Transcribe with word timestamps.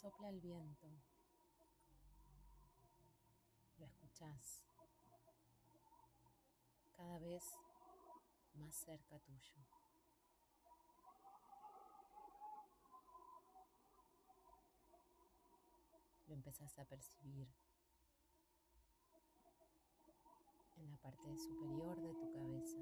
Sopla 0.00 0.28
el 0.28 0.38
viento. 0.38 0.86
Lo 3.78 3.84
escuchás 3.84 4.62
cada 6.92 7.18
vez 7.18 7.42
más 8.54 8.76
cerca 8.76 9.18
tuyo. 9.18 9.56
Lo 16.28 16.34
empezás 16.34 16.78
a 16.78 16.84
percibir 16.84 17.48
en 20.76 20.90
la 20.92 20.96
parte 20.98 21.36
superior 21.36 22.00
de 22.00 22.14
tu 22.14 22.32
cabeza. 22.32 22.78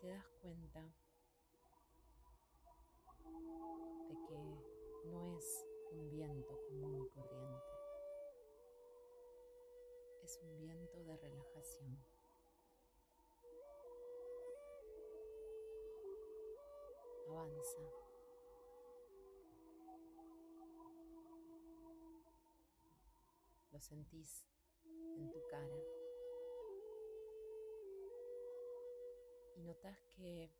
Te 0.00 0.08
das 0.08 0.28
cuenta 0.40 0.80
de 4.08 4.14
que 4.28 5.08
no 5.08 5.36
es 5.36 5.66
un 5.90 6.10
viento 6.10 6.56
común 6.68 7.04
y 7.04 7.08
corriente. 7.08 7.64
Es 10.22 10.38
un 10.42 10.56
viento 10.58 11.02
de 11.02 11.16
relajación. 11.16 11.98
Avanza. 17.28 17.80
Lo 23.72 23.80
sentís 23.80 24.44
en 25.16 25.30
tu 25.30 25.40
cara. 25.48 25.97
Y 29.58 29.60
notas 29.60 29.98
que 30.16 30.52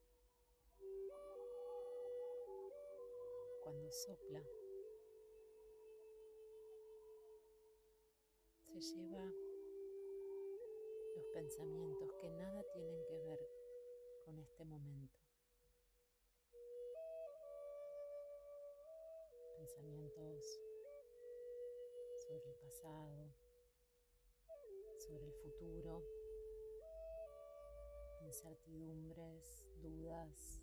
cuando 3.63 3.93
sopla, 3.93 4.43
se 8.81 8.81
lleva 8.81 9.25
los 11.15 11.27
pensamientos 11.33 12.13
que 12.21 12.29
nada 12.31 12.65
tienen 12.75 13.05
que 13.07 13.19
ver 13.19 13.39
con 14.25 14.37
este 14.41 14.65
momento. 14.65 15.21
Pensamientos 19.59 20.61
sobre 22.27 22.51
el 22.51 22.57
pasado, 22.57 23.33
sobre 24.99 25.27
el 25.27 25.35
futuro, 25.35 26.18
incertidumbres, 28.29 29.65
dudas, 29.81 30.61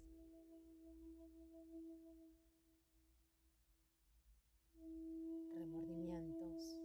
remordimientos 5.56 6.78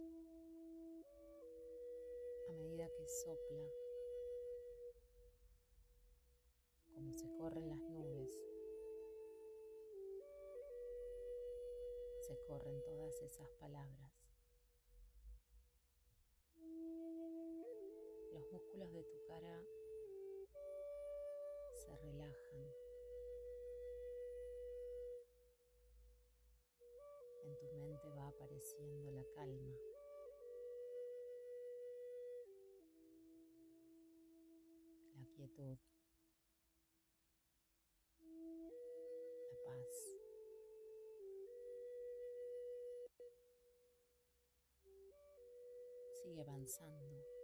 a 2.49 2.53
medida 2.53 2.89
que 2.95 3.07
sopla, 3.07 3.69
como 6.95 7.13
se 7.13 7.31
corren 7.37 7.69
las 7.69 7.81
nubes, 7.81 8.31
se 12.21 12.43
corren 12.47 12.83
todas 12.85 13.21
esas 13.21 13.51
palabras. 13.59 14.11
Los 18.33 18.51
músculos 18.51 18.91
de 18.93 19.03
tu 19.03 19.23
cara 19.27 19.63
se 21.91 21.97
relajan. 21.97 22.73
En 27.43 27.57
tu 27.57 27.65
mente 27.75 28.09
va 28.09 28.27
apareciendo 28.27 29.11
la 29.11 29.25
calma. 29.35 29.75
La 35.17 35.25
quietud. 35.35 35.77
La 39.49 39.57
paz. 39.65 40.15
Sigue 46.23 46.41
avanzando 46.41 47.41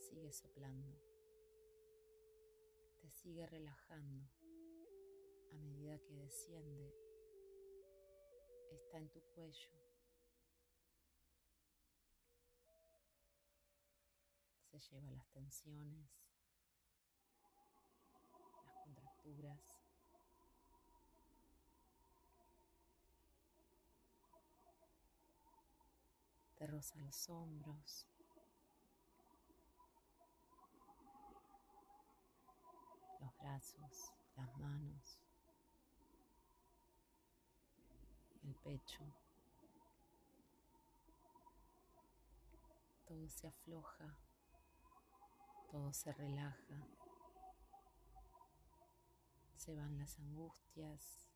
sigue 0.00 0.32
soplando, 0.32 0.98
sigue 3.10 3.46
relajando. 3.46 4.28
A 5.52 5.56
medida 5.56 5.98
que 5.98 6.14
desciende, 6.14 6.94
está 8.70 8.98
en 8.98 9.08
tu 9.10 9.20
cuello, 9.34 9.70
se 14.70 14.78
lleva 14.78 15.10
las 15.10 15.28
tensiones, 15.30 16.08
las 18.64 18.76
contracturas. 18.84 19.60
Te 26.56 26.66
roza 26.66 26.96
los 26.98 27.28
hombros, 27.30 28.06
los 33.18 33.34
las 34.36 34.56
manos, 34.56 35.18
el 38.42 38.54
pecho. 38.54 39.04
Todo 43.04 43.28
se 43.28 43.48
afloja, 43.48 44.16
todo 45.70 45.92
se 45.92 46.10
relaja, 46.14 46.88
se 49.56 49.74
van 49.74 49.98
las 49.98 50.18
angustias. 50.18 51.28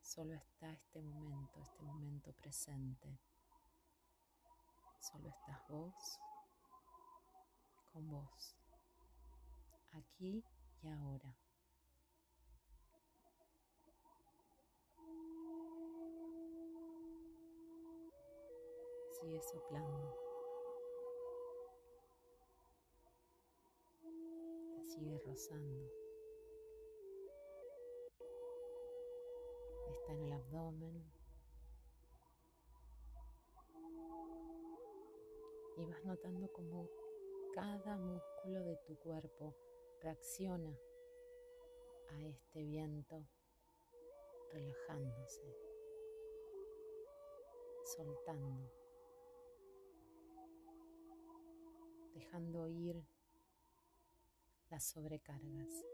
Solo 0.00 0.34
está 0.34 0.70
este 0.70 1.02
momento, 1.02 1.60
este 1.60 1.82
momento 1.82 2.32
presente. 2.34 3.18
Solo 5.00 5.28
estás 5.28 5.66
vos 5.68 6.20
con 7.92 8.08
vos 8.10 8.58
aquí 9.92 10.44
y 10.82 10.88
ahora. 10.88 11.36
Sigue 19.20 19.40
soplando. 19.42 20.14
Sigue 24.86 25.18
rozando. 25.26 25.90
Está 29.90 30.12
en 30.12 30.22
el 30.22 30.32
abdomen. 30.32 31.12
Y 35.76 35.84
vas 35.84 36.04
notando 36.04 36.50
como 36.52 36.88
cada 37.54 37.96
músculo 37.96 38.64
de 38.64 38.76
tu 38.86 38.96
cuerpo 38.98 39.54
reacciona 40.00 40.78
a 42.10 42.22
este 42.22 42.64
viento 42.64 43.26
relajándose, 44.52 45.42
soltando, 47.84 48.70
dejando 52.14 52.68
ir 52.68 53.04
las 54.70 54.84
sobrecargas. 54.84 55.84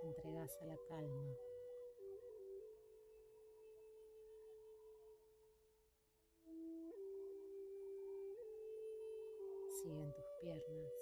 Te 0.00 0.06
entregas 0.06 0.56
a 0.62 0.66
la 0.66 0.78
calma. 0.88 1.55
piernas. 10.40 10.92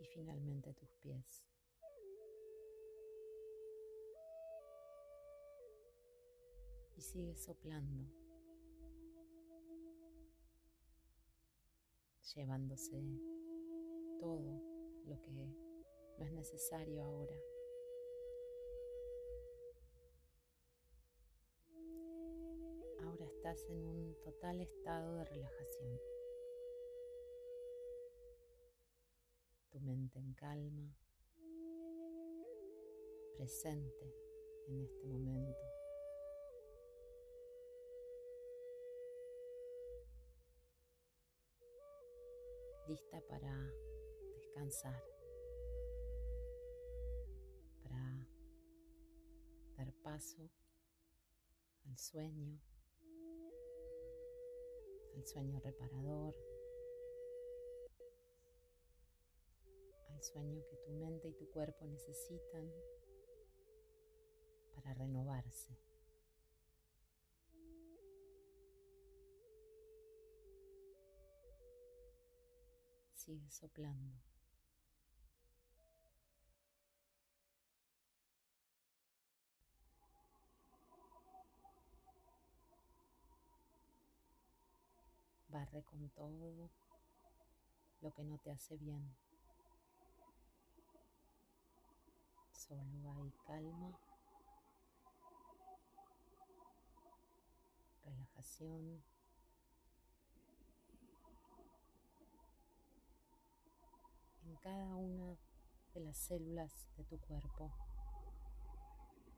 Y 0.00 0.06
finalmente 0.06 0.74
tus 0.74 0.94
pies. 0.96 1.44
Y 6.96 7.00
sigue 7.00 7.36
soplando, 7.36 8.10
llevándose 12.34 13.02
todo 14.20 14.62
lo 15.06 15.20
que 15.20 15.32
no 15.32 16.24
es 16.24 16.32
necesario 16.32 17.02
ahora. 17.02 17.51
Estás 23.42 23.68
en 23.70 23.84
un 23.84 24.14
total 24.22 24.60
estado 24.60 25.16
de 25.16 25.24
relajación. 25.24 26.00
Tu 29.72 29.80
mente 29.80 30.20
en 30.20 30.32
calma, 30.34 30.96
presente 33.36 34.14
en 34.68 34.80
este 34.82 35.08
momento. 35.08 35.58
lista 42.86 43.20
para 43.22 43.72
descansar, 44.34 45.02
para 47.82 48.28
dar 49.76 49.92
paso 50.02 50.50
al 51.86 51.96
sueño, 51.96 52.60
al 55.14 55.26
sueño 55.26 55.60
reparador, 55.60 56.34
al 60.10 60.22
sueño 60.22 60.62
que 60.68 60.76
tu 60.76 60.92
mente 60.92 61.28
y 61.28 61.34
tu 61.34 61.48
cuerpo 61.50 61.86
necesitan 61.86 62.70
para 64.74 64.94
renovarse. 64.94 65.76
Sigue 73.14 73.50
soplando. 73.50 74.31
Barre 85.52 85.82
con 85.82 86.08
todo 86.10 86.70
lo 88.00 88.10
que 88.14 88.24
no 88.24 88.38
te 88.38 88.50
hace 88.50 88.76
bien. 88.78 89.14
Solo 92.52 93.12
hay 93.12 93.30
calma, 93.46 93.98
relajación. 98.02 99.04
en 104.44 104.56
cada 104.56 104.96
una 104.96 105.38
de 105.94 106.00
las 106.00 106.16
células 106.16 106.88
de 106.96 107.04
tu 107.04 107.18
cuerpo 107.20 107.72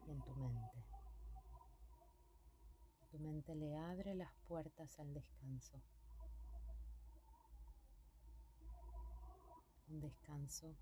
y 0.06 0.12
en 0.12 0.22
tu 0.22 0.34
mente. 0.34 0.84
Tu 3.10 3.18
mente 3.18 3.54
le 3.54 3.76
abre 3.76 4.14
las 4.14 4.32
puertas 4.48 4.98
al 4.98 5.12
descanso. 5.12 5.80
Un 9.94 10.00
descanso 10.00 10.74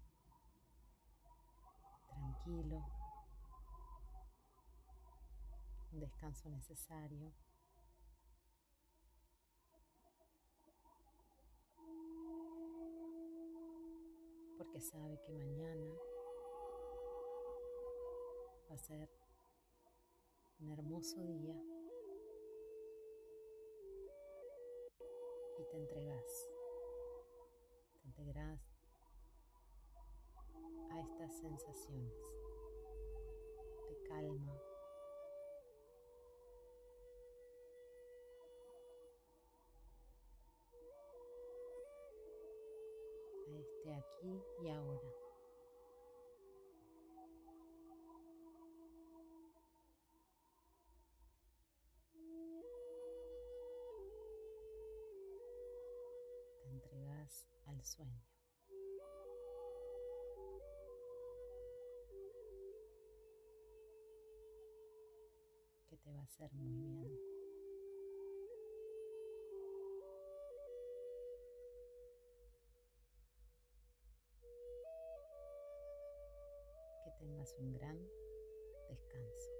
tranquilo, 2.08 2.82
un 5.92 6.00
descanso 6.00 6.48
necesario. 6.48 7.30
porque 14.56 14.80
sabe 14.80 15.20
que 15.26 15.32
mañana 15.32 15.92
va 18.70 18.74
a 18.74 18.78
ser 18.78 19.10
un 20.60 20.70
hermoso 20.70 21.22
día 21.22 21.60
y 25.58 25.64
te 25.64 25.76
entregas, 25.76 26.48
te 28.00 28.08
entregas 28.08 28.71
estas 31.22 31.38
sensaciones 31.38 32.12
de 33.88 34.08
calma, 34.08 34.60
este 43.46 43.94
aquí 43.94 44.42
y 44.62 44.68
ahora. 44.68 45.12
Te 56.62 56.68
entregas 56.68 57.46
al 57.66 57.84
sueño. 57.84 58.41
Te 66.02 66.10
va 66.12 66.20
a 66.20 66.24
hacer 66.24 66.52
muy 66.54 66.68
bien. 66.68 67.32
tengas 77.22 77.54
un 77.58 77.72
gran 77.72 77.96
descanso. 78.88 79.50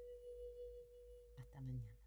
Hasta 1.39 1.61
mañana. 1.61 2.02